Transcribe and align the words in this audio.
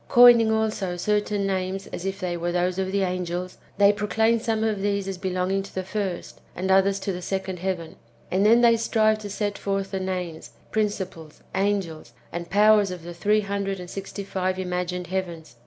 Coining 0.09 0.51
also 0.51 0.97
certain 0.97 1.45
names 1.45 1.85
as 1.93 2.07
if 2.07 2.19
they 2.19 2.35
were 2.35 2.51
those 2.51 2.79
of 2.79 2.91
the 2.91 3.03
angels, 3.03 3.59
they 3.77 3.93
proclaim 3.93 4.39
some 4.39 4.63
of 4.63 4.81
these 4.81 5.07
as 5.07 5.19
belonging 5.19 5.61
to 5.61 5.75
the 5.75 5.83
first, 5.83 6.41
and 6.55 6.71
others 6.71 6.99
to 7.01 7.11
the 7.13 7.21
second 7.21 7.59
heaven; 7.59 7.97
and 8.31 8.43
then 8.43 8.61
they 8.61 8.77
strive 8.77 9.19
to 9.19 9.29
set 9.29 9.59
forth 9.59 9.91
the 9.91 9.99
names, 9.99 10.53
principles, 10.71 11.43
angels, 11.53 12.13
and 12.31 12.49
powers 12.49 12.89
of 12.89 13.03
the 13.03 13.13
three 13.13 13.41
hundred 13.41 13.79
and 13.79 13.91
sixty 13.91 14.23
five 14.23 14.55
imaf^ined 14.55 15.05
heavens. 15.05 15.55